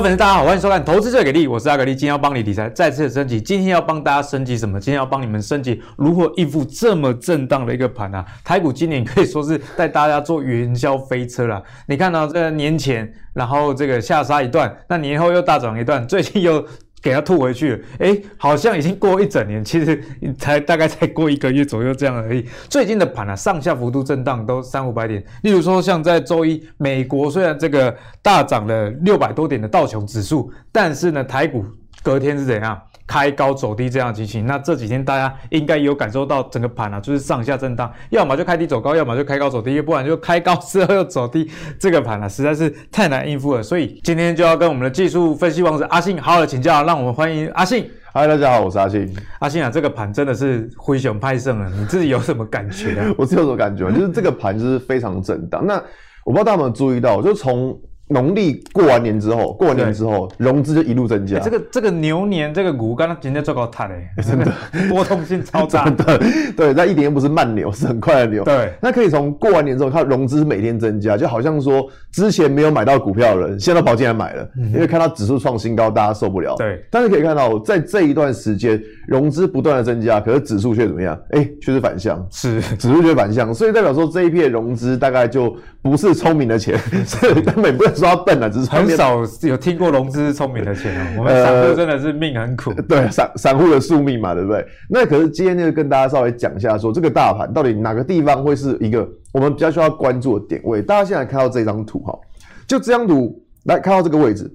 [0.00, 3.40] 粉丝，大家好，欢迎收看《投资最给力》，我是阿格力，今天要帮你理财再次升级。
[3.40, 4.78] 今天要帮大家升级什么？
[4.78, 8.24] 今天要帮你们升级如何应付这么震荡的一个盘啊！
[8.44, 11.60] 台股今年可以说是带大家做元宵飞车了。
[11.86, 16.64] 你看到这个年前，然后这个下杀一段，那年后又大涨一段，最近又。
[17.00, 20.02] 给它吐回去哎，好像已经过一整年，其实
[20.38, 22.44] 才大概才过一个月左右这样而已。
[22.68, 25.24] 最近的盘啊，上下幅度震荡都三五百点。
[25.42, 31.64] 例如说，像在周一，美国虽然这个大涨了六百多点的道琼指数，但是呢，台股
[32.02, 32.80] 隔天是怎样？
[33.08, 41.50] 开高走低这样的情形，那这几天大家应该有感受到整个盘啊，就是上下震荡，要么就开低走高，要么就开高走低，不然就开高之后又走低，
[41.80, 43.62] 这个盘啊实在是太难应付了。
[43.62, 47.90] 所以今天就要跟我们的技术分析王子阿信好好的请教，让我们欢迎阿信。
[48.12, 49.10] 嗨，大家好，我是阿信。
[49.38, 53.06] 阿信啊，这个盘真的是灰熊派胜了，你自己有什么感觉啊？
[53.16, 53.90] 我自己有什么感觉？
[53.90, 55.64] 就是这个盘就是非常震荡。
[55.66, 55.82] 那
[56.26, 57.74] 我不知道大家有没有注意到，就从。
[58.08, 61.36] 农历过完年之后，过完年之后，融资就一路增加。
[61.36, 64.52] 欸、这个这个牛年这个股，刚刚今天做高塔嘞，真的
[64.88, 65.84] 波动性超大。
[65.84, 66.18] 真的，
[66.56, 68.44] 对，那一点又不是慢牛，是很快的牛。
[68.44, 76.54] 对，那可以从过完年之后，它融资每天增加，就好像说之前没有买到股票的人，现在都跑进来买了，嗯、因为看到指数创新高，大家受不了。
[76.56, 81.18] 对，但是可以看到，在这一段时间，融资不断的增加，可是指数却怎么样？
[81.30, 82.26] 哎、欸，却是反向。
[82.30, 88.70] 是，指数却反向，所以代表说这一批融资大概就不是聪明的钱， 所以根本不能说他笨了，只是。
[88.70, 92.70] 很少有听过融资是聪明的钱哦， 我们散户真的是命很苦。
[92.76, 94.66] 呃、 对，散散户的宿命嘛，对不对？
[94.88, 100.80] 那可是今天就跟大家稍微讲一下说，说这个大盘到底哪个地方会是一个我们比较需要关注的点位？
[100.82, 102.18] 大家现在看到这张图哈，
[102.66, 104.50] 就这张图来看到这个位置。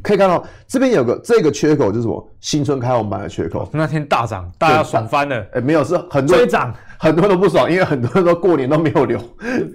[0.00, 3.68] 可以看到这边有个这个缺口，就是什么新春开红盘的缺口。
[3.72, 5.44] 那天大涨，大家爽翻了。
[5.54, 6.72] 哎，没有，是很多追涨，
[7.02, 9.18] 很多人都不爽，因为很多人都过年都没有留，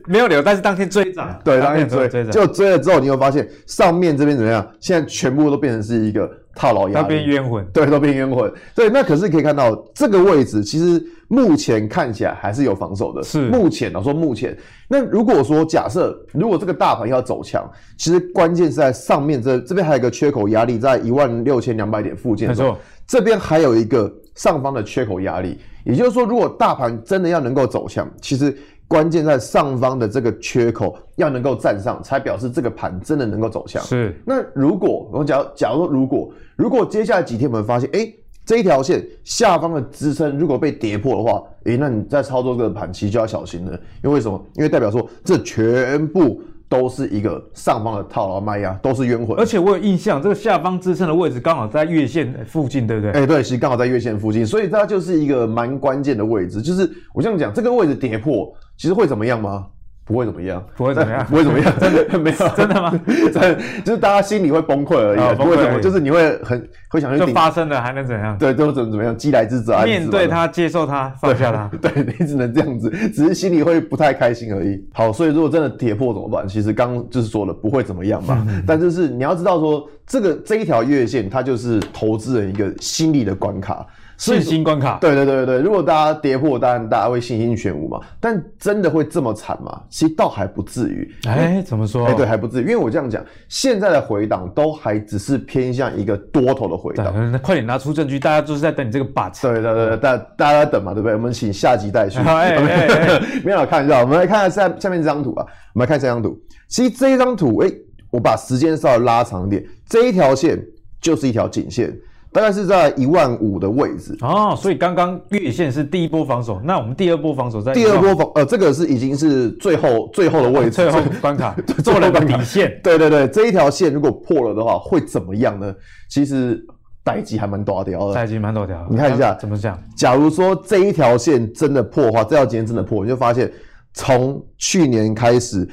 [0.06, 1.38] 没有留，但是当天追涨。
[1.44, 4.66] 对，当天追，就追了之后，你会发现上面这边怎么样？
[4.80, 7.66] 现在全部都变成是一个套牢压力，都变冤魂。
[7.74, 8.50] 对，都变冤魂。
[8.74, 13.22] 对，那可是可以看到这个位置，其实目前看起来还是有防守的。
[13.22, 14.58] 是，目前我说目前。
[14.88, 22.48] 那如果说假设，如果这个大盘要走强，其实关键是在上面这这边还有一个缺口压力，在一万六千两百点附近。
[22.48, 25.60] 没错，这边还有一个上方的缺口压力。
[25.88, 28.56] 也就是说，如果大盘真的要能够走强，其实
[28.88, 33.82] 关键在上方的这个缺口要能够站上，才表示这个盘真的能够走强。
[33.84, 34.16] 是。
[34.26, 38.14] 那如果我们假如假如说，如果如果接下来几天我们发现，哎。
[38.46, 44.42] 这一条线下方的支撑如果被跌破的话，诶，那你在操作这个盘其实就要小心了，因为为什么？
[44.56, 49.38] 因为代表说这全部都是一个上方的套牢卖压，都是冤魂。
[49.38, 53.12] 而且我有印象，这个下方支撑的位置刚好在月线附近，对不对？
[53.12, 56.62] 诶，对，其实刚好在月线附近，所以它就是一个蛮关键的位置。
[56.62, 59.66] 就是我这样讲，这个位置跌破，其实会怎么样吗？
[60.08, 62.98] 不会怎么样，不会怎么样， 不会怎么样， 真的 没有，真的吗？
[63.06, 67.20] 真的就是大家心里会崩溃而已，哦、不会怎么，就是你会很会想去。
[67.20, 68.38] 就发生了还能怎样？
[68.38, 69.92] 对，就怎么怎么样，既来之则安之。
[69.92, 71.70] 面对它，接受它，放下它。
[71.82, 74.82] 对，你只能这样子，只是心里会不太开心而已。
[74.94, 76.48] 好，所以如果真的跌破怎么办？
[76.48, 78.46] 其实刚就是说了，不会怎么样嘛。
[78.48, 83.86] 嗯、但就是你要知道说，这个这一条月线，它就是投资人一个心理的关卡。
[84.18, 88.00] 信心关卡，对对对对，如果大家跌破，当然大家会信心全无嘛。
[88.20, 89.82] 但真的会这么惨吗？
[89.90, 91.10] 其实倒还不至于。
[91.28, 92.06] 哎，怎么说？
[92.08, 92.64] 哎，对，还不至于。
[92.64, 97.32] 因为我这样讲，现在的回档都还只是偏向一个多头的回档。
[97.32, 99.40] 那快点拿出证据，大家就是在等你这个 but。
[99.40, 101.16] 对对对，大大家在等嘛，对不对？
[101.16, 102.18] 我们请下集待续。
[102.20, 105.46] 哎 哎哎， 没有看一下，我们来看下下面这张图啊。
[105.74, 106.36] 我们来看这张图。
[106.68, 107.72] 其实这一张图，哎，
[108.10, 110.60] 我把时间稍微拉长一点，这一条线
[111.00, 111.96] 就是一条颈线。
[112.38, 122.80] 大概是在一万五的位置哦，所以刚刚月线是第一波防守，那我们第二波防守在第二波防呃，这个是已经是最后 最后的位置， 最后关卡做了个底线。
[122.84, 125.74] 对对对，这一条线如果破了的话，会怎么样呢？
[126.10, 126.64] 其实
[127.04, 128.86] 待机还蛮多条的，待机蛮多条。
[128.88, 129.76] 你看一下怎么讲？
[129.96, 133.52] 假如说这一条线真的破的话，这条线真的破，你就发现
[133.94, 135.68] 从去年开始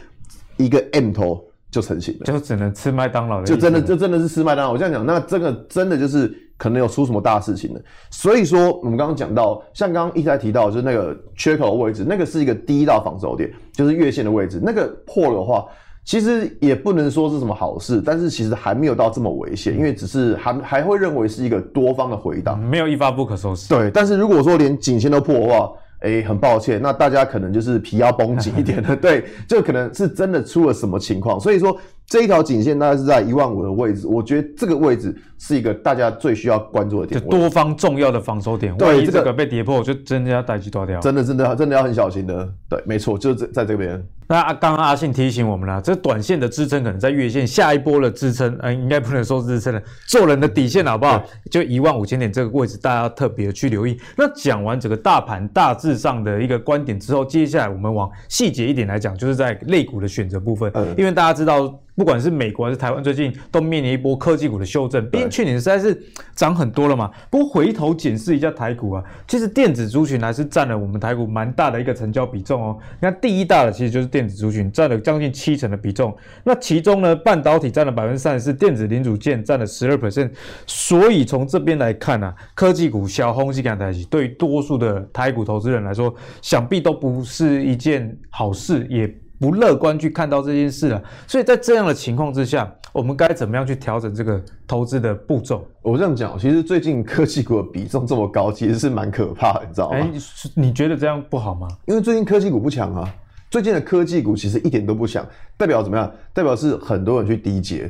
[0.56, 4.72] 一个 M 头就成型了，就只能吃麦当劳了，就真的就真的是吃麦当劳。
[4.72, 6.40] 我这样讲，那这个真的就是。
[6.56, 15.66] 可能有出什么大事情的，所以说我们刚刚讲到，像刚刚一直在提到，就是那个缺口的位置，那个是一个第一道防守点，就是月线的位置，那个破了的话，
[16.04, 23.68] 其实也不能说是什么好事，但是其实还没有到这么危险，因为只是还还会认为是一个多方的回档，没有一发不可收拾。
[23.68, 31.76] 对，但是如果说连颈线都破的话，哎、欸，很抱歉，那大家可能就是皮要绷紧一点了， 对，就可能是真的出了什么情况，所以说。
[32.06, 38.76] 这一条颈线大概是在一万五的位置，我觉得这个位置是一个大家最需要关注的点，就多方重要的防守点。
[38.76, 42.48] 对，这个被跌破，就真的要带机断掉，真的真的真的要很小心的。
[42.68, 44.02] 对，没错，就是在在这边。
[44.26, 51.23] 那刚刚阿信提醒我们了，这短线的支撑可能在月线，下一波的支撑，呃，应该不能说支撑了，做人的底线好不好？
[51.50, 53.99] 就一万五千点这个位置，大家要特别去留意。
[54.17, 61.79] 那讲完整个大盘大致上的一个观点之后，接下来我们往细节一点来讲，就是在类股的选择部分，因为大家知道。
[61.97, 65.09] 不管是美国还是台湾，最近都面临一波科技股的修正。
[65.11, 65.97] 毕竟去年实在是
[66.35, 67.09] 涨很多了嘛。
[67.31, 72.76] 不过回头检视一下台股啊，其实电子族群还是占了我们台股蛮大的一个成交比重哦。
[72.99, 76.16] 那第一大的其实就是电子族群，占了将近七成的比重。
[76.44, 80.31] 那其中呢，半导体占了百分之三十四，电子零组件占了十二 percent。
[80.69, 89.12] 所以从这边来看啊，科技股小红气感台起，对于多数的台股投资人来说，想必都不是一件好事，也。
[89.37, 95.66] 不乐观去看到这件事了，所以在这样的情况之下，我们该怎么样去调整这个投资的步骤？
[95.82, 99.99] 我这样讲，其实最近科技股的比重这么高，其实是蛮可怕的，你知道吗？
[99.99, 100.11] 哎，
[100.55, 101.69] 你觉得这样不好吗？
[101.84, 103.14] 因为最近科技股不强啊，
[103.54, 105.24] 最近的科技股其实一点都不强，
[105.56, 106.10] 代表怎么样？
[106.32, 107.88] 代表是很多人去低接，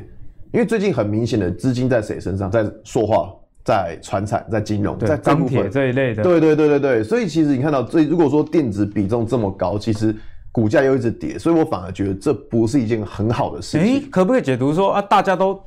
[0.53, 2.51] 因为最近很明显的资金在谁身上？
[2.51, 3.33] 在塑化、
[3.63, 6.21] 在传产、在金融、在钢铁这一类的。
[6.21, 10.15] 对对对对对，所以其实你看到，最如果说电子比重这么高，其实。
[10.51, 13.95] 股价又一直跌，所以我反而觉得这不是一件很好的事情。
[13.95, 15.59] 欸、可不可以解读说啊，大家都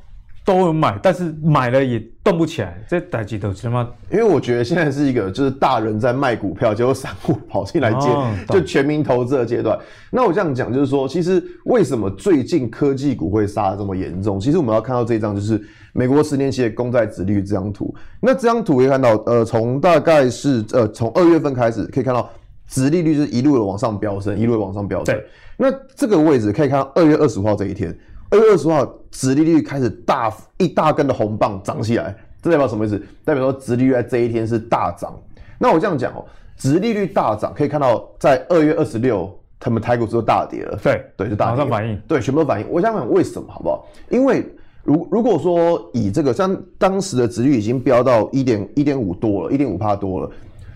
[0.48, 3.86] 都有买，但是买了也动不起来，这代志都是吗？
[4.10, 9.78] 因为我觉得现在是一个就是大人在卖股票，结果散户跑进来接，哦、就全民投资的阶段。
[10.10, 14.40] 那我这样讲就是说，其实为什么最近科技股会杀的这么严重？
[14.40, 15.62] 其实我们要看到这张就是
[15.92, 17.94] 美国十年期的公债殖利率这张图。
[18.18, 22.26] 那这张图可以看到，呃，从大概是呃从二月份开始可以看到。
[22.70, 25.14] 殖利率是一路的往上飙升，一路的往上飙升。
[25.14, 25.24] 对，
[25.56, 27.98] 那这个位置可以看到二月二十号这一天，
[28.30, 33.02] 二月二十号殖利率开始大一大根的红棒涨起来，这代表什么意思？
[33.24, 35.18] 代表说殖利率在这一天是大涨。
[35.58, 36.24] 那我这样讲哦，
[36.56, 40.78] 殖利率大涨，可以看到在二月二十六，他们台股就大跌了。
[40.82, 41.52] 对对，就大跌。
[41.52, 41.98] 马上反应。
[42.06, 42.68] 对，全部都反应。
[42.68, 43.86] 我想想为什么好不好？
[44.10, 44.46] 因为
[44.84, 50.30] 如如果说以这个像当时的殖率已经飙到一点一点五多了，一点五帕多了。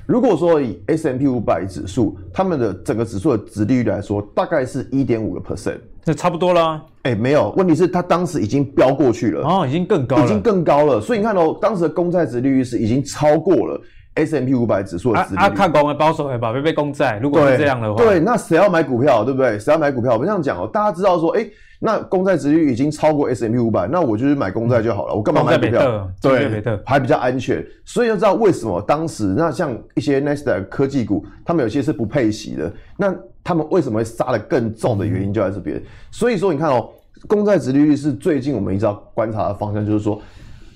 [0.07, 6.83] 如果说以 S M P 五百指数，他们的整个指数的值利率来说，大概是一点五个 percent，那差不多啦。
[7.03, 11.01] 哎，没有，问题是它当时已经飙过去了，哦，已经更高了，已经更高了。
[11.01, 13.81] 所以你看哦，当时的公债值利率是已经超过了
[14.15, 15.43] S M P 五百指数的殖利率。
[15.43, 17.19] 啊，看公的保守的吧，别被公债。
[17.23, 19.59] 如果是这样的话，对，对，那谁要买股票，对不对？
[19.59, 20.13] 谁要买股票？
[20.13, 21.49] 我们这样讲哦，大家知道说，哎。
[21.85, 26.09] 那公债值率已经超过 S M P 五百，那我就是买公债就好了，我干嘛买股票？
[26.21, 27.67] 对，还比较安全。
[27.85, 33.13] 所以要知道为什么当时那像一些 n e s t a 科技股，他们有些是不配息的，那
[33.43, 35.83] 他们为什么会杀得更重的原因就在这边。
[36.13, 36.89] 所以说你看哦，
[37.27, 40.23] 公债值利率是最近我们一直要观察的方向，就是说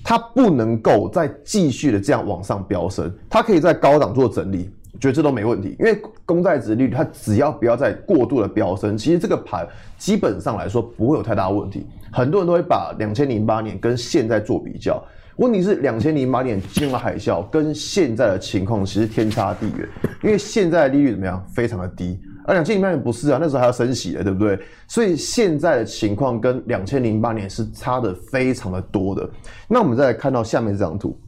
[0.03, 4.69] 它不能够再继续的这样往上飙升，它可以在高档做整理。
[4.99, 9.67] 觉得这都没问题，因为公债殖利率它只要不要再过度的飙升，其实这个盘
[9.97, 11.85] 基本上来说不会有太大问题。
[12.11, 15.03] 很多人都会把两千零八年跟现在做比较，
[15.35, 19.87] 问题是两千零八年金融海啸跟现在的情况其实天差地远，
[20.23, 21.45] 因为现在的利率怎么样？
[21.53, 24.57] 非常的低，而两千零八年不是啊，那时候还要升息的，对不对？
[24.87, 29.29] 所以现在的情况跟两千零八年是差的非常的多的。
[29.67, 31.19] 那我们再来看到下面这张图。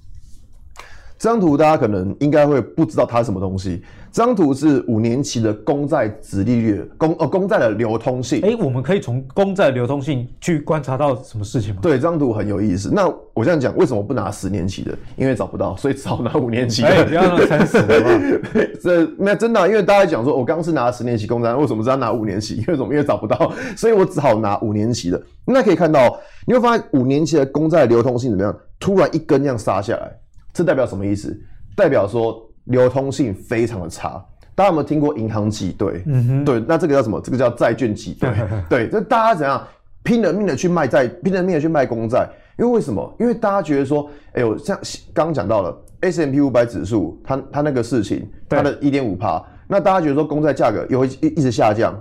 [1.19, 3.83] 这张图大家可能应该会不知道它是什么东西。
[4.09, 8.41] 这张图是五年期的公债殖利率，公呃公债的流通性。
[8.41, 11.81] 哎，我们可以从公债流通性去观察到什么事情吗？
[11.81, 12.89] 对，这张图很有意思。
[12.91, 14.97] 那我这样讲，为什么不拿十年期的？
[15.17, 16.87] 因为找不到， 所以只好拿五年期的。
[16.87, 18.39] 哎，不要那么诚实嘛。
[18.81, 22.55] 这那真的，因为大家讲说，我刚刚是拿十年期公债，为什么只要拿五年期？
[22.55, 22.87] 因 为什么？
[22.93, 25.21] 因为找不到，所以我只好拿五年期的。
[25.45, 28.55] 那可以看到，你会发现五年期的公债流通性怎么样？
[28.79, 30.11] 突然一根这样杀下来。
[30.53, 31.37] 这代表什么意思？
[31.75, 34.23] 代表说流通性非常的差。
[34.55, 36.03] 大家有没有听过银行挤兑？
[36.05, 37.21] 嗯哼，对，那这个叫什么？
[37.21, 38.29] 这个叫债券挤兑。
[38.69, 39.65] 对，就大家怎样
[40.03, 42.29] 拼了命的去卖债，拼了命的去卖公债。
[42.57, 43.15] 因为为什么？
[43.19, 44.77] 因为大家觉得说，哎呦，像
[45.13, 51.97] 刚刚讲到了 S M P 五百指数，它它那个事情，它的一点五趴，那大家觉得说公债价格又会一一直下降。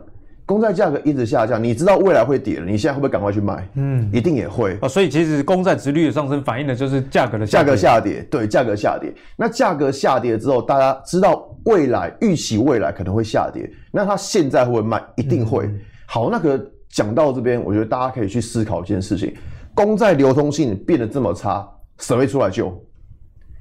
[0.49, 3.69] 公债价格一直下降，你知道未来会跌了，你现在会不会赶快去买？
[3.75, 4.89] 嗯，一定也会啊。
[4.89, 8.27] 所以其实公债殖率的上升反映的就是价格的价格下跌。
[8.31, 9.13] 对，价格下跌。
[9.37, 14.99] 那价格下跌之后，大家知道未来预期未来可能会下跌，那它现在会不会卖？
[15.17, 15.67] 一定会。
[15.67, 19.35] 嗯、好，那个讲到这边，我觉得大家可以去思考一件事情：
[19.75, 22.75] 公债流通性变得这么差，谁会出来救？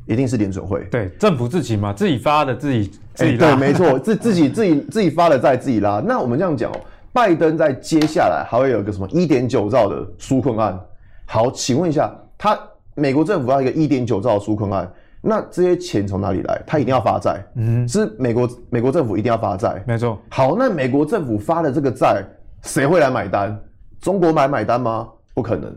[0.07, 5.99] 一定是联准会，对，政府自己嘛，自己发的自己自己拉，欸、对，没错，自自己自己自己发的债自己拉。
[6.05, 6.79] 那我们这样讲哦，
[7.11, 10.79] 拜登在接下来还会有一个什么一点九兆的纾困案？
[11.25, 12.57] 好，请问一下，他
[12.93, 14.87] 美国政府要一个一点九兆的纾困案，
[15.19, 16.61] 那这些钱从哪里来？
[16.67, 20.19] 他一定要发债，嗯，是美国美国政府一定要发债，没错。
[20.29, 22.23] 好，那美国政府发的这个债，
[22.61, 23.59] 谁会来买单？
[23.99, 25.07] 中国买买单吗？
[25.33, 25.75] 不可能。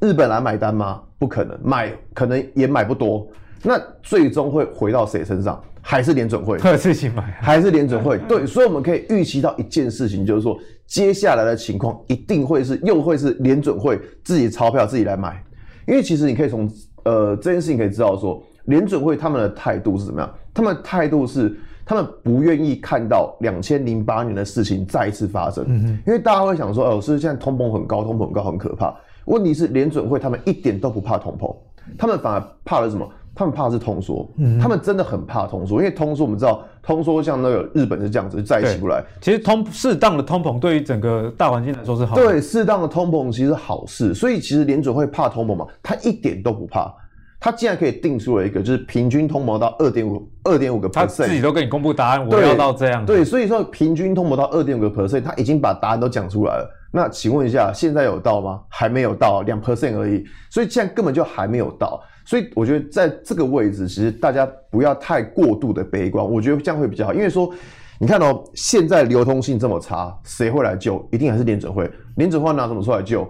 [0.00, 1.02] 日本来买单吗？
[1.18, 3.26] 不可能，买可能也买不多。
[3.64, 5.60] 那最终会回到谁身上？
[5.90, 6.58] 还是联准会？
[6.76, 7.22] 自己买？
[7.40, 8.18] 还是联准会？
[8.28, 15.42] 对，所以我们可以预期到一件事情，就是说接下来的情况一定会是又会是联准会自己钞票自己来买。
[15.86, 16.70] 因为其实你可以从
[17.04, 20.30] 呃这件事情可以知道说，联准会他们的态度是怎么样？
[20.52, 25.64] 他们的态度是他们不愿意看到两千零八年的事情再一次发生。
[25.68, 25.88] 嗯哼。
[26.06, 28.94] 因为大家会想说，哦，是现在通膨很高，通膨很高很可怕。
[29.24, 31.56] 问题是联准会他们一点都不怕通膨，
[31.96, 33.10] 他们反而怕的是什么？
[33.38, 39.00] 他们怕的是通缩，嗯，他们真的很怕通缩，因为通缩我们知道，通缩像那个日本是这样子，再起不来。
[39.20, 42.22] 其实通适当的通膨对于整个大环境来说是好的。
[42.26, 45.64] 对，适当的通膨其实是好事，所以其实联准会怕通膨嘛？
[45.80, 46.92] 他一点都不怕，
[47.38, 53.06] 他竟然可以定出了一个就是平均通膨到二点五二点五个 percent，他自己都给你公布答案，我要到这样。
[53.06, 56.68] 对，所以说平均通膨到二点五个 percent，他已经把答案都讲出来了。
[56.90, 58.62] 那请问一下，现在有到吗？
[58.68, 62.02] 还没有到，两 percent 而已，所以现在根本就还没有到。
[62.24, 67.14] 所以我觉得在这个位置，其实大家不要太过度的悲观，我觉得这样会比较好。
[67.14, 67.52] 因为说，
[67.98, 71.06] 你看哦，现在流通性这么差，谁会来救？
[71.10, 71.90] 一定还是联准会。
[72.16, 73.26] 联准会拿什么出来救？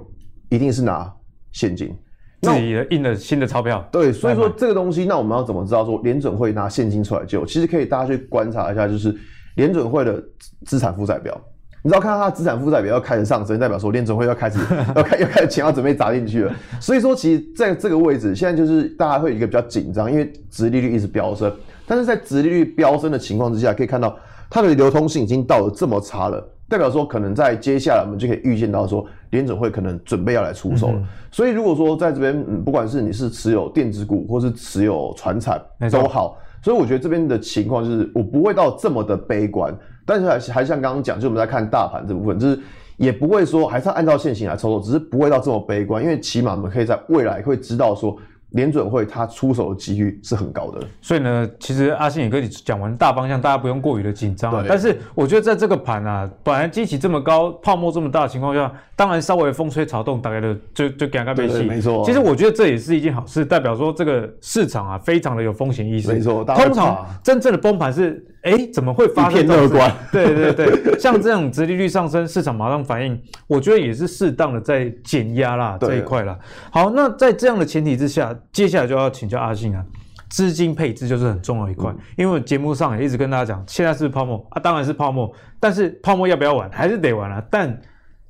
[0.51, 1.13] 一定是拿
[1.53, 1.95] 现金，
[2.43, 3.87] 自己的印的新的钞票。
[3.93, 7.45] 对，所以说这个东西，那我们要怎么知道说联准会拿现金出来救？
[7.45, 9.15] 其实可以大家去观察一下，就是
[9.57, 10.23] 联准会的
[10.65, 11.41] 资产负债表。
[11.89, 14.59] 你知道看到它的资产负债表要开始上升，代表说联准会要开始
[14.95, 16.55] 要开要开始钱要准备砸进去了。
[16.79, 21.51] 所以说，其实在这个位置，现在就是大家会有一个比较紧张，因为殖利率一直飙升。
[21.87, 24.15] 但是在殖利率飙升的情况之下，可以看到
[24.51, 31.03] 它的流通性已经到了这么差了，代表说可能在接下来我们就可以预见到说联准会可能准备要来出手了。
[31.33, 35.59] 所以如果说在这边，嗯，不管是你是持有电子股或是持有传产
[35.91, 39.75] 都好，所以我觉得这边的情况就是我不会到这么的悲观。
[40.09, 42.59] 但是还是还像刚刚讲，就我们在看大盘这部分，就是
[42.97, 48.17] 也不会说还是按照现行来操作，只是不会到这么悲观，因为起码我们可以在未来会知道说。
[48.51, 54.65] 联准会它出手的几率是很高的，所以呢，其实阿信也跟你讲完大方向，大家不用过于的紧张。
[54.67, 61.63] 但是我觉得在这个盘啊，本来基期这么高，泡沫这么大的情况下，当然稍微风吹草动，大概的就就赶快被洗。
[61.65, 62.03] 没错。
[62.07, 66.11] 其实我觉得这也是一件好事，代表说这个市场啊，非常的有风险意识。
[66.13, 66.43] 没错。
[66.45, 69.65] 通常真正的崩盘是，哎、欸，怎么会发生这种？
[69.65, 69.97] 一片乐观。
[70.11, 76.39] 对对对，像这种直利率上升，市场马上反应，我觉得也是适当的在减压啦这一块啦。
[76.71, 79.09] 好，那在这样的前提之下，接下来就要。
[79.11, 79.85] 请教阿信啊，
[80.29, 87.43] 资金配置就是很重要一块，嗯、因为节目上也一直跟大家讲，现在是泡沫啊，当然是泡沫，但是泡沫要不要玩，还是得玩啊。
[87.51, 87.77] 但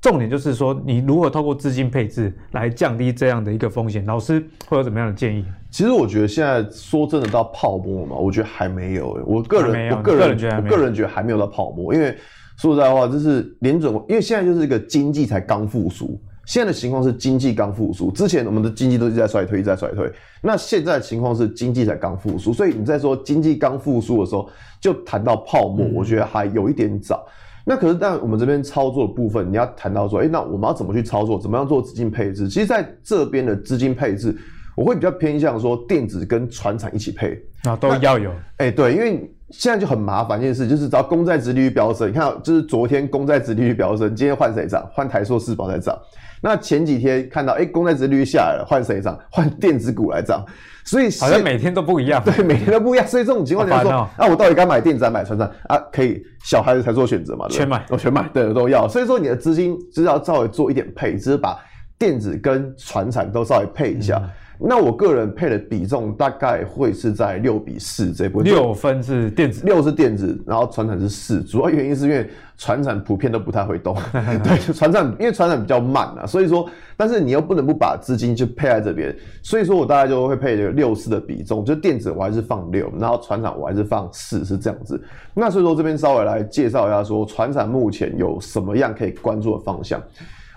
[0.00, 4.06] 重点就是说，你如何透过资金配置来降低这样的一个风险？
[4.06, 5.44] 老师会有怎么样的建议？
[5.70, 9.20] 其实我觉得现在说真的到泡沫嘛，我觉得还没有。
[9.26, 12.16] 我个人，我个人，个人觉得，我个人觉得还没有到泡沫，因为
[12.56, 16.18] 说实在话，就是联准，因为现在就是一个经济才刚复苏。
[16.48, 20.10] 现在的情况是经济刚复苏，之前我们的经济都一直在衰退，一直在衰退。
[20.40, 24.48] 那现在的情况是经济才刚复苏，所以你在说经济刚复苏的时候，
[24.80, 27.22] 就谈到泡沫，我觉得还有一点早。
[27.28, 27.30] 嗯、
[27.66, 31.38] 那可是，但我们这边操作的部分，你要谈到说，哎、欸，那我们要怎么去操作？
[31.38, 32.48] 怎么样做资金配置？
[32.48, 34.34] 其实在这边的资金配置，
[34.74, 38.30] 我会比较偏向说电子跟船厂一起配啊，都要有。
[38.58, 44.86] 哎、欸，对，因为现在就很麻烦一件事，就是只要公债殖利率飙升，你看，就是昨天公债殖利率飙升，今天换谁涨？
[44.92, 45.98] 换台硕四宝在涨。
[46.40, 49.18] 那前几天看到，哎、欸，公债殖利率下来了，换谁涨？
[49.30, 50.44] 换电子股来涨，
[50.84, 52.22] 所以好像每天都不一样。
[52.24, 53.04] 对，每天都不一样。
[53.06, 55.76] 所以这种情况下说，那、哦啊、我到底该买电子还买船产啊？
[55.90, 58.86] 可以，小孩子才做选择嘛，全买，我全买，对，都要。
[58.86, 61.58] 所以说你的资金就是要稍微做一点配置，只是把
[61.98, 64.20] 电子跟船产都稍微配一下。
[64.22, 71.42] 嗯那我个人配的比重大概会是在六比四这部分，六分是电子，六是电子，然后船产是四。
[71.42, 73.96] 主要原因是因为船产普遍都不太会动，
[74.42, 85.00] 对，船产因为船产比较慢啊，所以说，但是你又不能不把资金就配在这边，所以说我大概就会配这个六四的比重，就电子我还是放六，然后船产我还是放四，是这样子。
[85.34, 90.02] 那所以说这边稍微来介绍一下说，船产目前有什么样可以关注的方向。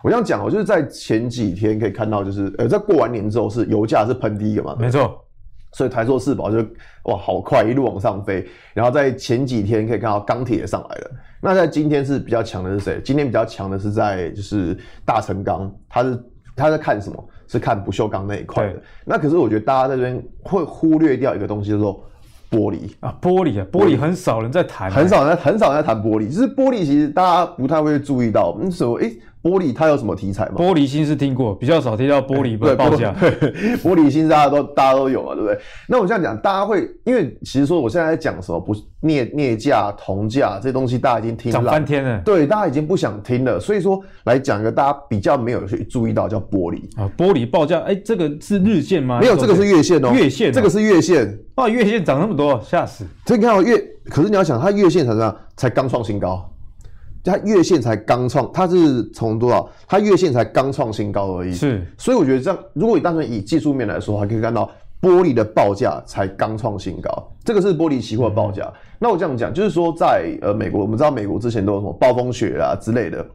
[0.04, 5.24] 我这样讲，我就是在前几天可以看到，就是呃，在过完年之后是油价是喷第一个嘛，没错，
[5.74, 6.58] 所以台塑四宝就
[7.04, 11.12] 哇好快一路往上飞，然后在前几天可以看到钢铁也上来了。
[11.42, 13.02] 那在今天是比较强的是谁？
[13.04, 16.24] 今天比较强的是在就是大成钢，它是
[16.56, 17.24] 它在看什么？
[17.48, 18.82] 是看不锈钢那一块的。
[19.06, 22.04] 那可是我觉得大家在这边会忽略掉一个东西，就是说。
[22.52, 26.28] 玻璃啊，玻璃啊，玻璃很少人在谈，很少人很少人在谈玻璃。
[26.28, 28.58] 就是玻璃，其实大家不太会注意到。
[28.60, 30.56] 那时候，诶，玻璃它有什么题材吗？
[30.58, 33.14] 玻璃心是听过，比较少听到玻璃的报价。
[33.20, 33.32] 对，
[33.78, 35.58] 玻璃心大家都大家都有嘛，对不对？
[35.88, 42.22] 那我这样讲，大家会因为其实说我现在在讲什么，不是镍镍价、铜价这些东西，大家已经听涨翻天了。
[42.24, 43.60] 对，大家已经不想听了。
[43.60, 49.20] 所以说来讲一个大家比较没有去注意到叫玻璃啊，玻璃报价，哎，这个是日线吗？
[49.20, 51.40] 没有，这个是月线哦，月线，这个是月线。
[51.56, 53.06] 哇，月线涨那么多，吓死！
[53.26, 55.36] 这你看月，可是你要想，它月线才怎样？
[55.58, 56.48] 才刚创新高。
[57.24, 59.70] 它月线才刚创，它是从多少？
[59.88, 61.54] 它月线才刚创新高而已。
[61.54, 64.70] 是，所以我觉得这样，如果你单纯以技术面来说，还可以看到
[65.02, 68.64] 玻璃的报价才刚创新高，这个是玻璃期货报价。
[68.66, 73.26] 嗯、那我这样讲，就是说在呃美国，我们知道美国之前都有什么暴风雪啊之类的。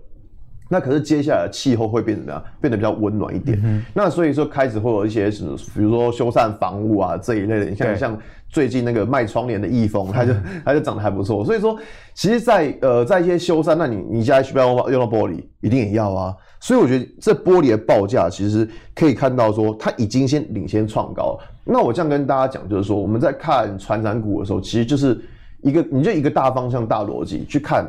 [0.69, 2.43] 那可是接下来气候会变怎么样？
[2.61, 3.61] 变得比较温暖一点。
[3.65, 7.67] 嗯、那所以说开始会有一些什么，比如说修缮房屋啊这一类的。
[7.67, 8.19] 你看像
[8.49, 10.33] 最近那个卖窗帘的易峰，他就
[10.65, 11.45] 他就长得还不错。
[11.45, 11.79] 所以说，
[12.15, 15.45] 其实在，在呃在一些修缮，那你你家需不要用到玻璃？
[15.61, 16.35] 一定也要啊。
[16.59, 21.39] 所以我觉得这玻璃的报价其实可以看到说，它已经先领先创高。
[21.65, 25.21] 那我这样跟大家讲，就是说我们在看传产股的时候，其实就是
[25.63, 27.87] 一个你就一个大方向、大逻辑去看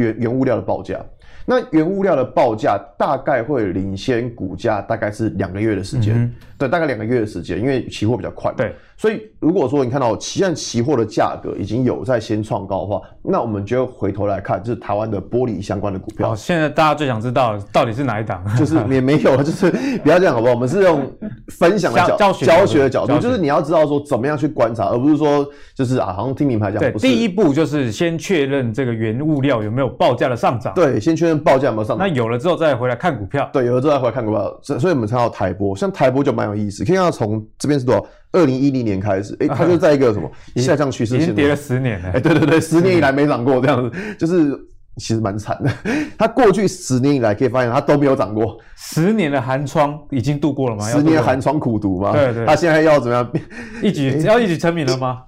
[0.00, 0.98] 原原物料的报价。
[1.46, 8.72] 那原物料的报价大概会领先股价，大概是两个月的时间，嗯、对，大概两个月的时间，因为期货比较快，对。
[9.00, 16.28] 所以，如果说你看到期现期货的价格已经有在先创高的话，那我们就回头来看，就是台湾的玻璃相关的股票。
[16.28, 18.44] 好，现在大家最想知道到底是哪一档？
[18.58, 19.70] 就是也没有，就是
[20.02, 20.52] 不要这样好不好？
[20.52, 21.10] 我们是用
[21.48, 26.78] 分享的角教学教学的角度，就是你要知道说怎么样去观察，而不是说就是啊，好像听名牌讲。
[26.78, 30.74] 对，第一步就是先确认这个原物料有没有报价的上涨。
[30.74, 32.06] 对，先确认报价有没有上涨。
[32.06, 33.48] 那有了之后再回来看股票。
[33.50, 34.60] 对，有了之后再回来看股票。
[34.62, 38.04] 所以，我们看到台玻，像台玻就蛮有意思，可以看到从这边是多少？
[38.32, 42.08] 二零一零年开始，哎、欸，它就在一个什么、啊、下降趋势，已经跌了十年了。
[42.10, 44.56] 哎、欸，对对对， 十年以来没涨过这样子，就是
[44.98, 45.70] 其实蛮惨的。
[46.16, 48.56] 它过去十年以来可以发现它都没有涨过。
[48.76, 50.88] 十年的寒窗已经度过了吗？
[50.88, 52.12] 十年的寒窗苦读吗？
[52.12, 52.46] 对对。
[52.46, 53.30] 它现在要怎么样？
[53.82, 55.22] 一举、欸、要一举成名了吗？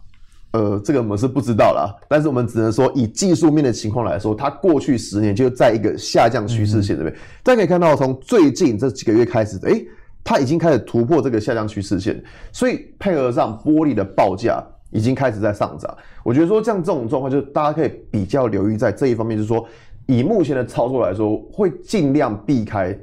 [0.52, 7.12] 呃，这个我们是不知道啦，但是我们只能说以技术面的情况来说，它过去十年就在一个下降趋势线这边。
[7.12, 9.86] 嗯、大家可以看到，从最近这几个月开始，哎、欸。
[10.24, 15.96] 它已经开始突破这个下降趋势线，所以配合上玻璃的报价已经开始在上涨。
[16.22, 19.66] 我觉得说，像这种状况，就是大家可以比较留意在这一方面，就是说，
[20.06, 22.96] 以目前的操作来说，会尽量避开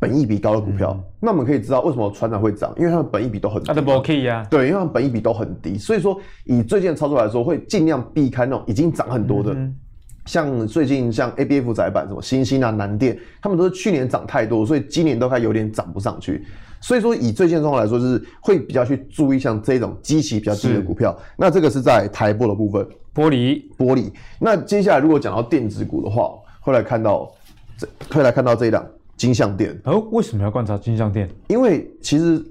[0.00, 0.92] 本益比高的股票。
[0.98, 3.68] 嗯、那我们可以知道为什么船长会涨，因为它的本益比都很低。
[4.50, 9.52] 对，因为它们本益比都很低，所以说以最近的操作来说，会尽量避开那种已经涨很多的。
[9.52, 9.76] 嗯
[10.24, 16.44] 像最近像 ABF 窄板什么新兴啊、南电，他们都是去年涨太多，所以今年都还有点涨不上去。
[16.80, 21.16] 所以说以最近状况来说，就是会比较去注意像这种基期比较低的股票。
[21.36, 24.10] 那这个是在台玻的部分，玻璃玻璃。
[24.38, 27.30] 那接下来如果讲到电子股的话，会来看到
[27.76, 29.78] 这，会来看到这一档金像电。
[29.84, 31.28] 哦，为什么要观察金像电？
[31.48, 32.44] 因为其实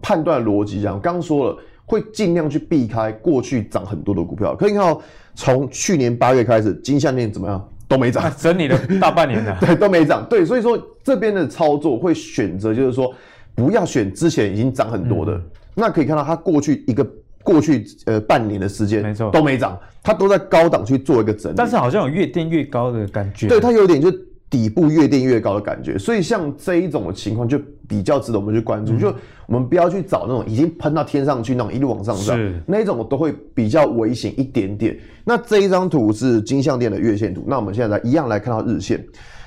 [0.00, 1.58] 判断逻辑这样，刚刚说了。
[1.90, 5.00] 会尽量去避开过去涨很多的股票，可以看到
[5.40, 13.14] 从去年八月开始，金项链怎么样都没涨，整理了大半年了， 对，都没涨，对，所以说这边的操作会选择就是说
[13.54, 15.42] 不要选之前已经涨很多的，嗯、
[15.76, 17.08] 那可以看到它过去一个
[17.44, 24.12] 过去呃半年的时间，没错，都没涨，它都在高档去做一个整理，但是好像有越垫越高的感觉，对，它有点就。
[24.50, 28.94] 底部越垫越高的感觉，所以像这一种的情况就比较值得我们去关注。
[28.94, 29.14] 嗯、就
[29.46, 34.98] 我们不要去找那种已经喷到天上去那种一路往上涨，那一种都会比较危险一点点。
[35.24, 39.04] 那这一张图是金像电的月线图，那我们现在来一样来看到日线。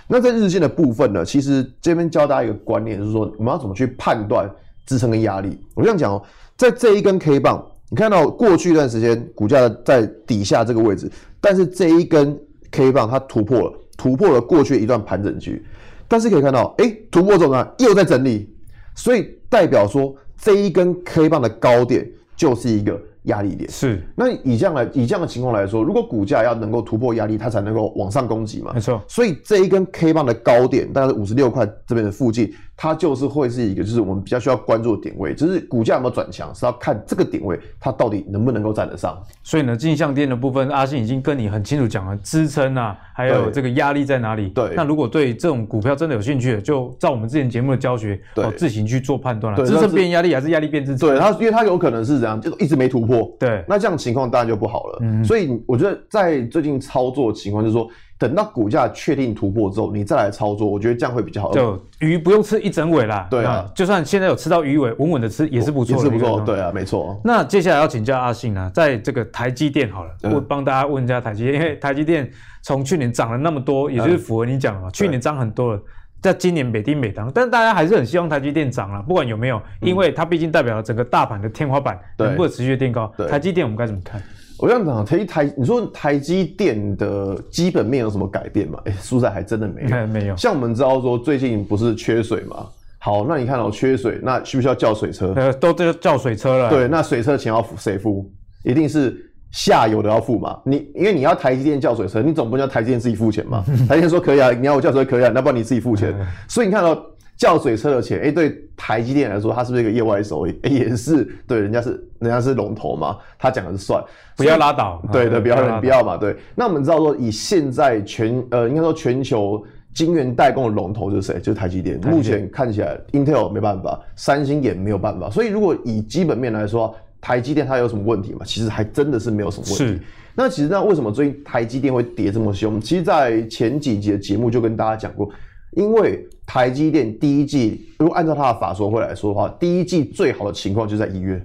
[0.08, 4.50] 那在日线的部分呢，其实这边教大家一个观念，就是说我们要怎么去判断
[4.86, 5.58] 支撑跟压力。
[5.74, 6.22] 我这样讲哦，
[6.58, 11.10] 在这一根 K 棒，你看到过去一段时间股价在底下这个位置，
[11.40, 12.38] 但是这一根
[12.70, 13.74] K 棒它突破了。
[14.02, 15.64] 突破了过去一段盘整区，
[16.08, 18.52] 但是可以看到，哎、欸，突破之后呢，又在整理，
[18.96, 23.70] 所以代表说这一根 K 棒的高点就是一个压力点。
[23.70, 28.72] 是，那以这样来，以这样的情况来说，如果股价要能够突破压力，它才能够往上攻击嘛。
[28.74, 32.52] 没错，所以这一根 K 棒的高点大概是五十六块这边的附近。
[32.82, 39.16] 它就是会是一个，就是我们比较需要关注的点位，就是股价有没有转强，是要看这个点位它到底能不能够站得上。
[39.44, 44.48] 所以呢，镜像电的部分，阿信已经跟你很清楚讲了支撑啊，还有这个压力在哪里。
[44.50, 44.74] 对。
[44.76, 49.64] 那如果对这种股票真的有兴趣的，就照我们之前节目的教学，对，自行去做判断了。
[49.64, 51.08] 支撑变压力还是压力变支撑？
[51.08, 53.32] 对，它因为它有可能是这样，就一直没突破。
[53.40, 53.64] 对。
[53.68, 54.98] 那这样情况当然就不好了。
[55.04, 55.24] 嗯。
[55.24, 57.88] 所以我觉得在最近操作情况就是说。
[58.22, 61.52] 等到股价确定突破之后，你再来操作，我觉得这样会比较好。
[61.52, 63.28] 就鱼不用吃一整尾啦。
[63.32, 65.98] 对啊，就算现在有吃到鱼尾，稳稳的吃也是不错。
[65.98, 66.40] 也是不错。
[66.42, 67.20] 对啊，没错。
[67.24, 72.30] 那接下来要请教阿信啊，在这个台积电好了，我帮大家问一下台积电，因为台积电
[72.62, 75.82] 从去年涨了那么多，也就是符合你讲的嘛，去年涨很多了，
[76.22, 83.12] 在今年每跌每当，但是大家还是很希望台积电涨了，不管有没有，因为它毕竟代表了整个大盘的天花板能不能持续垫高。
[83.28, 84.22] 台积电我们该怎么看？
[84.62, 88.80] 我这样讲，台台，你说台积电的基本面有什么改变吗？
[88.86, 90.38] 哎、欸，说实在还真的没有，没有。
[90.38, 92.68] 像我们知道说最近不是缺水吗？
[93.00, 95.34] 好，那你看到、喔、缺水，那需不需要叫水车？
[95.36, 96.70] 呃，都都叫水车了。
[96.70, 98.32] 对，那水车钱要付谁付？
[98.64, 99.28] 一定是。
[99.54, 100.58] 下游的要付嘛？
[100.64, 103.62] 你因为你要台积电叫水车，你总不能叫台积电自己付钱嘛？
[103.86, 106.16] 台积电说可以啊，你要我叫水车可以啊，那不然你自己付钱。
[106.48, 106.96] 所以你看到
[107.42, 110.56] 叫水车的钱，哎、欸，对台积电来说，它是不是一个业外收益？
[110.62, 114.00] 欸、也是，对，人家是人家是龙头嘛，他讲的是算，
[114.38, 115.02] 不要拉倒。
[115.12, 116.16] 对的，不要不要嘛。
[116.16, 121.40] 对，那我们知道说，以现在全呃，应该说全球晶圆代工的龙头就是谁？
[121.40, 122.00] 就是台积电。
[122.02, 125.28] 目前看起来，Intel 没办法，三星也没有办法。
[125.28, 128.42] 所以如果以基本面来说，台积电它有什么问题吗？
[128.46, 130.06] 其实还真的是没有什么问题。
[130.36, 132.80] 那其实那为什么最近台积电会跌这么凶？
[132.80, 135.28] 其实，在前几集的节目就跟大家讲过，
[135.72, 141.42] 因为台积电第一季如果按照它的法说会来说的话，第一季最好的情况就在一月。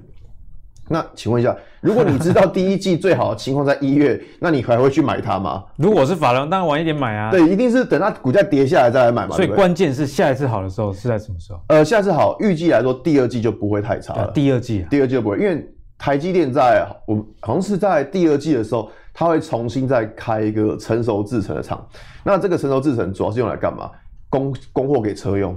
[0.89, 5.63] 那请问一下，如果你知道第一季最好的情况在一月， 那你还会去买它吗？
[5.77, 7.31] 如果是法郎，当然晚一点买啊。
[7.31, 9.37] 对，一定是等它股价跌下来再来买嘛。
[9.37, 11.61] 所以关键是下一次好的时候是在什么时候？
[11.69, 14.33] 呃，下一次好，预计来说第二季就不会太差了。
[14.33, 15.65] 第二季，第二季就不会，因为
[15.97, 21.87] 台积电在我好像是在第二季的时候，它会重新再开一个成熟制程的厂。
[22.25, 23.89] 那这个成熟制程主要是用来干嘛？
[24.29, 25.57] 供供货给车用。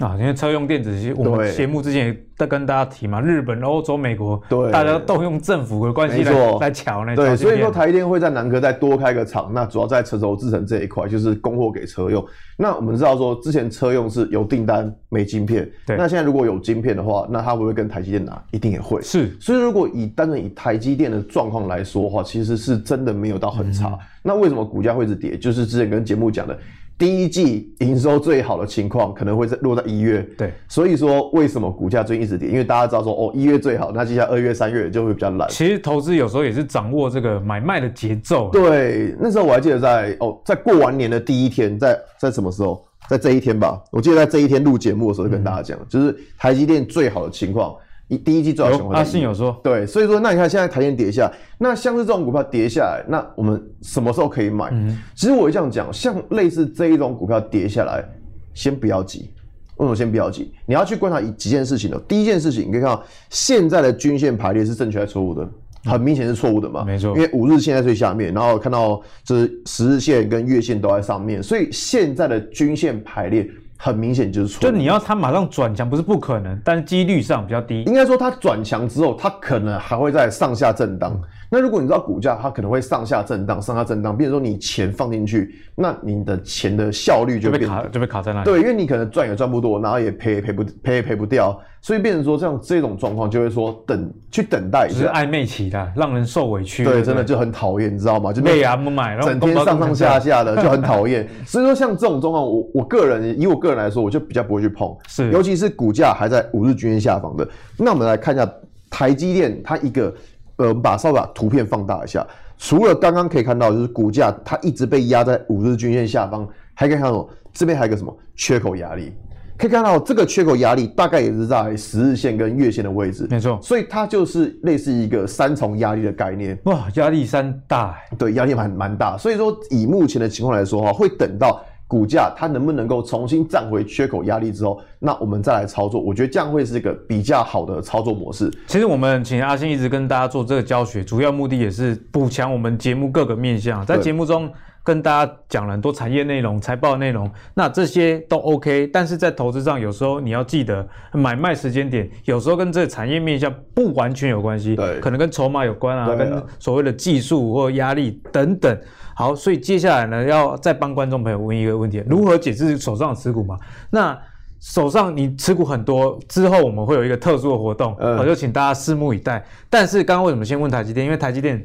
[0.00, 7.14] 啊，因为车用电子，其实我们节目之前也在跟大家提嘛，日本、欧洲、美国，对，大家都用政府的关系来来抢那。
[7.14, 12.26] 对，所以说台积电会在南科再多开个厂，那主要在成熟制程这一块，就是供货给车用。
[12.56, 15.96] 那我们知道说，之前车用是有订单没晶片，对。
[15.96, 18.42] 那现在如果有晶片的话，那它会不会跟台积电拿？
[18.50, 19.00] 一定也会。
[19.00, 19.30] 是。
[19.38, 23.90] 所以如果以单纯以台积电的状况来说的话，其实是真的没有到很差。
[23.90, 25.38] 嗯、那为什么股价会一直跌？
[25.38, 26.58] 就是之前跟节目讲的。
[26.96, 32.48] 第一季营收最好的情况可能会在落在一月，对，所以说为什么股价最近一直跌？
[32.48, 35.48] 因为大家知道说哦，一月最好，那接下来二月、三月就会比较难。
[35.48, 38.48] 其实投资有时候也是掌握这个买卖的节奏。
[38.50, 42.84] 对，那时候我还记得在哦，在过完年的第一天，在在什么时候？
[43.06, 47.76] 在这一天吧，我记得在这一天录节目的时候就跟大家讲，嗯、就是台积电最好的情况。
[48.08, 54.68] 一第一季最好情况，阿信有说，对，所以说，那你看现在台积跌下，那像是这种股票跌下来，那我们什么时候可以买？
[54.72, 58.04] 嗯、其实我会这样讲，像类似这一种股票跌下来，
[58.52, 59.30] 先不要急。
[59.76, 60.52] 为什么先不要急？
[60.66, 61.98] 你要去观察一几件事情的。
[62.00, 65.48] 第一件事情，你可以看到现在的均线排列是正确还是错误的？
[65.84, 67.16] 很明显是错误的嘛，嗯、没错。
[67.16, 73.48] 因为五日线在最下面，然后看到就是十日线跟月线都在上面，所以现在的均线排列。
[73.84, 77.82] 很明显就是错，就你要它马上转强不是不可能，但是几率上比较低。
[77.82, 81.20] 应该说它转强之后，它可能还会在上下震荡。
[81.50, 88.44] 那如果你知道股价，它可能会上下震荡，上下震荡，比如说你钱放进去，那你的钱的效率就，变就被卡，就被卡在那里。
[88.44, 96.82] 对，因为你可能赚也赚不多，然后也赔也赔不赔也赔不掉，所以变成说这样这种状况就会说等去等待一下，就是暧昧期的，让人受委屈。
[96.84, 98.32] 对，真的就很讨厌，你知道吗？
[98.32, 101.28] 就累啊，不买，整天上上下下的就很讨厌。
[101.46, 107.46] 所以说像这种状况，我我个人以我个人来说，我就比较不会去碰，是，尤其是股价还在五日均线下方的。
[107.76, 108.50] 那我们来看一下
[108.90, 110.12] 台积电，它一个。
[110.56, 119.12] 呃，我们把稍微把图片放大一下，除了刚刚可以看到，就是股价它一直被压在五日均线下方，还可以看到这边还有个什么缺口压力，
[119.58, 126.58] 可以看到这个缺口压力大概也是在十日线跟月线的位置，没错，所以它就是类似一个三重压力的概念。
[126.64, 131.60] 哇，压力山大，对，压力蛮蛮大，所以说以目前的情况来说哈，会等到。
[131.86, 138.50] 股价它能不能够重新站回缺口压力之后，那我们再来操作，我觉得这样会是一个比较好的操作模式。
[138.66, 144.50] 其实我们请阿信一直跟大家做这个教学，主要目的也是补强我们节目各个面向，在节目中
[144.84, 148.86] 跟大家讲了很多产业内容、财报内容，那这些都 OK。
[148.92, 158.78] 但是在投资上，有时候你要记得买卖时间点，有时候跟这个产业面向不完全有关系，对，可能跟筹码有关啊，跟所谓的技术或压力等等。
[159.16, 163.58] 好，所以接下来呢，要再帮观众朋友问一个问题：如何解释手上的持股嘛？
[163.90, 164.18] 那
[164.60, 169.44] 手上你持股很多，之后我们会有一个特殊的活动，我、嗯、就请大家拭目以待。
[169.68, 171.04] 但是刚刚为什么先问台积电？
[171.04, 171.62] 因为台积电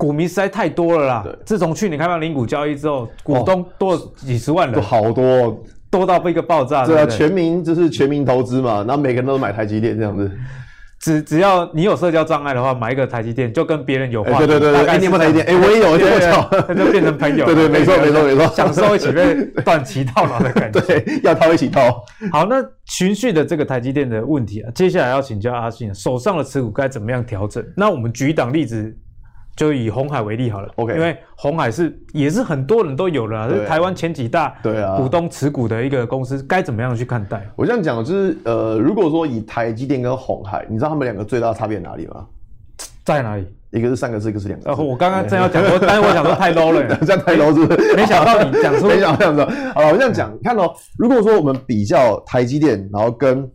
[0.00, 1.26] 股民实在太多了啦。
[1.44, 6.86] 自从去年开放零股交易之后，股东多了几十万人，都好多，多到被一个爆炸。
[6.86, 10.30] 对啊，全民就是全民投资嘛，然后每个人都买台积电这样子。
[11.00, 14.38] 只只要你有社交障碍的话，买一个台积电就跟别人有话。
[14.38, 15.46] 对对对对，哎，你有没有台积电？
[15.46, 17.44] 哎，我也有，我操，那就变成朋友。
[17.46, 20.80] 对对，没错没错没错，享受一起被短期套牢的感觉。
[20.88, 22.02] 对，要套一起套。
[22.32, 27.62] 好，那循序的这个台积电的问题啊，接下来要请教阿信，手上的持股该怎么样调整？
[27.76, 28.94] 那我们举一档例子，
[29.60, 37.46] 就以红海为例好了，OK，因为红海是也是很多人都有了，是台湾前几大对啊股东持股的一个公司，该怎么样去看待？
[37.56, 42.24] 我这样讲就是，呃，如果说以台积电跟红海，你知道他们两个最大的差别在哪里吗？
[43.04, 43.46] 在哪里？
[43.72, 44.80] 一个是三个字，一个是两个字。
[44.80, 47.94] 我刚刚正要讲， 但是我想说太 low 了， 这样太 low 是不是？
[47.94, 49.44] 没想到你讲出， 没想到这样子。
[49.74, 53.46] 好了，我这样讲，看哦，如果说我们比较台积电，然后跟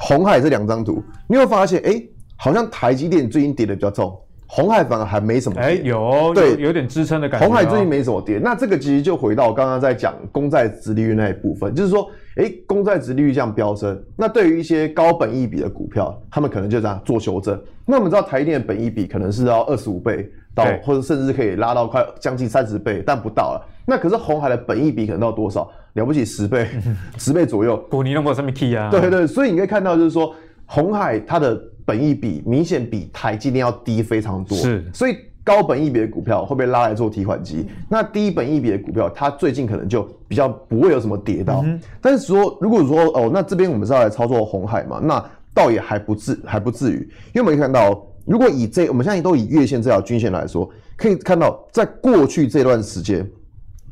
[0.00, 1.98] 红海这两张图，你会发现，哎，
[2.36, 4.14] 好像台积电最近跌的比较重。
[4.48, 7.46] 鸿海反而还没什么跌，哎，有对有，有点支撑的感觉。
[7.46, 17.60] 红海最近没什么跌，那这个其实就回到刚刚在讲公债殖利率那一部分，就是说，哎，公债殖利率这样飙升，那对于一些高本益比的股票，他们可能就这样做修正。
[17.84, 23.66] 那我们知道台积电的本益比可能是要二十五倍到，或者甚至可以拉到快将近三十倍，但不到了。
[23.84, 25.68] 那可是红海的本益比可能到多少？
[25.94, 26.68] 了不起十倍，
[27.18, 27.76] 十倍左右。
[27.90, 28.90] 不，你弄过什么 key 啊？
[28.90, 30.32] 对对，所以你可以看到，就是说
[30.66, 31.60] 红海它的。
[31.86, 37.66] 本益比明显比台积电要低非常多，是，所以高本益比的股票会被拉来做提款机。
[37.88, 41.62] 那低本益比的股票，它最近可能就比较不会有什么跌到。
[41.64, 53.24] 嗯、但是说，如果说哦，那这边我们是要来操作红海嘛，那倒也还不至还不至于，因为我们可以看到，如果以这我们现在都以月线这条均线来说，可以看到，在过去这段时间，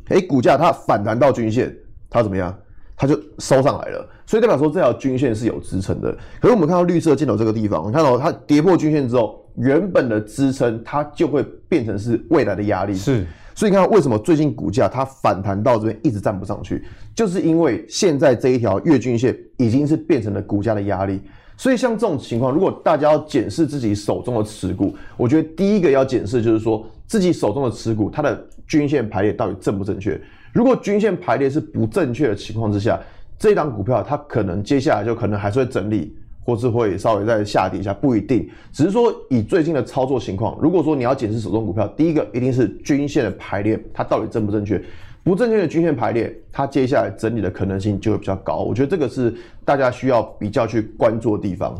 [0.09, 1.72] 哎，股价它反弹到均线，
[2.11, 2.52] 它怎么样？
[2.96, 6.10] 它就收上来了，所以代表说这条均线是有支撑的。
[6.40, 12.94] 可是我们看到绿色箭头这个地方，你看到它跌破均线之后，原本的支撑它就会变成是未来的压力。
[12.94, 16.82] 是，所以你看为什么最近股价它反弹到这边一直站不上去，
[17.14, 21.20] 就是因为现在这一条月均线已经是变成了股价的压力。
[21.56, 30.20] 所以像这种情况，如果大家要检视自己手中的持股，我觉得第一个要检视就是说自己手中的持股它的均线排列到底正不正确。
[30.52, 32.98] 如果均线排列是不正确的情况之下，
[33.44, 38.48] 这档股票它可能接下来就可能还是会整理，或是会稍微再下跌一下，不一定。
[38.72, 44.83] 只是说以最近的操作情况，如果说你要检视手中股票，第一个一定是均线的排列，它到底正不正确？
[45.22, 48.61] 不正确的均线排列，它接下来整理的可能性就会比较高。
[48.61, 51.74] 我觉得这个是大家需要比较去关注的地方。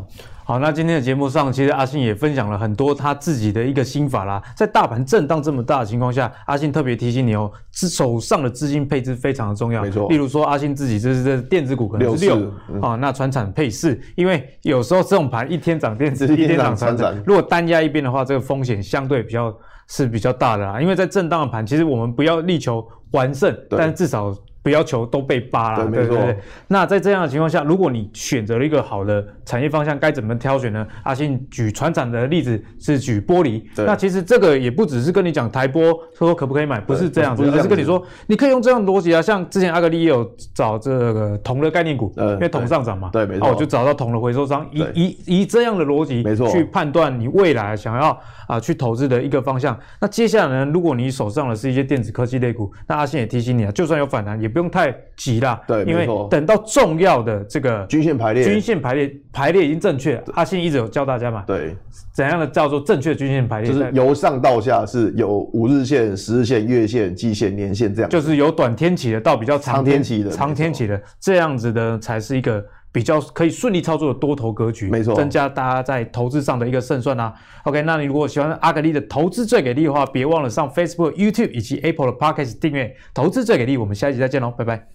[0.47, 4.39] 好，那今天的节目上，其实阿信也分享了很多他自己的一个心法啦。
[4.55, 9.81] 在大盘震荡这么大的情况下，阿信特别提醒你哦，手上的资金配置非常的重要。
[9.81, 10.07] 没错。
[10.07, 19.51] 例如说，阿信自己这是这电子股可能是六啊，那船产配四，因为有时候这种盘一天涨电子，一天涨船产，如果单压一边的话，这个风险相对比较
[19.87, 20.79] 是比较大的啦。
[20.79, 24.31] 因为在震荡的盘，其实我们不要力求完胜，但至少。
[24.65, 26.39] 不要求都被扒了，对对对。
[26.67, 30.87] 那在这样的情况下，如果你选择了一个好的产业方向，该怎么挑选呢？
[31.03, 39.21] 阿信举船产的例子是举玻璃，那其实这个也不只是跟你讲台玻说可不可以买，不是这样子，而是跟你说你可以用这样的逻辑啊。
[39.21, 49.79] 像之前阿格力也有找这个铜的概念股，因为铜上涨嘛，对，没错，我就找到铜的回收商，以以以这样的逻辑，没错，去判断你未来想要啊去投资的一个方向。
[50.01, 54.54] 那接下来呢，如果你手上的是一些电子科技类股，那阿信也提醒你啊，就算有反弹也。
[54.55, 60.15] 不用太急啦，对，因为等到重要的这个均线排列，均线排列排列已经正确。
[60.33, 61.75] 阿信一直有教大家嘛，对，
[62.13, 63.69] 怎样的叫做正确均线排列？
[63.69, 72.63] 就是由上到下是有五日线、十日线、月线、季线、年线这样，就是由短天期的到比较长天期的、长天期的这样子的才是一个
[72.95, 77.33] 比较可以顺利操作的多头格局，没错，增加大家在投资上的一个胜算啊。
[77.65, 82.95] OK，那你如果喜欢阿格力的投资最给力的话，别忘了上 Facebook、YouTube 以及 Apple 的 Podcast 订阅。
[83.13, 84.87] 投资最给力，我们下一集再见喽，拜拜。